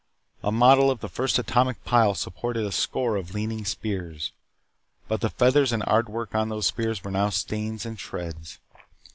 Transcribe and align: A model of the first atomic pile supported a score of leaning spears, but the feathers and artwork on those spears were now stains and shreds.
A 0.41 0.51
model 0.51 0.89
of 0.89 1.01
the 1.01 1.07
first 1.07 1.37
atomic 1.37 1.83
pile 1.85 2.15
supported 2.15 2.65
a 2.65 2.71
score 2.71 3.17
of 3.17 3.35
leaning 3.35 3.65
spears, 3.65 4.31
but 5.07 5.21
the 5.21 5.29
feathers 5.29 5.71
and 5.71 5.83
artwork 5.83 6.33
on 6.33 6.49
those 6.49 6.65
spears 6.65 7.03
were 7.03 7.11
now 7.11 7.29
stains 7.29 7.85
and 7.85 7.99
shreds. 7.99 8.57